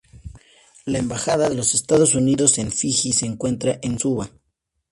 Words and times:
La 0.87 0.97
Embajada 0.97 1.47
de 1.47 1.53
los 1.53 1.75
Estados 1.75 2.15
Unidos 2.15 2.57
en 2.57 2.71
Fiji 2.71 3.13
se 3.13 3.27
encuentra 3.27 3.77
en 3.83 3.99
Suva. 3.99 4.31